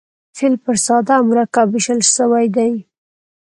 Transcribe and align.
فعل 0.37 0.53
پر 0.63 0.75
ساده 0.85 1.13
او 1.19 1.23
مرکب 1.29 1.67
وېشل 1.71 1.99
سوی 2.15 2.45
دئ. 2.55 2.73